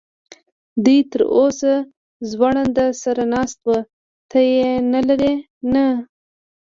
[0.83, 1.73] دی تراوسه
[2.29, 3.69] ځوړند سر ناست و،
[4.29, 5.33] ته یې نه لرې؟
[5.73, 5.85] نه.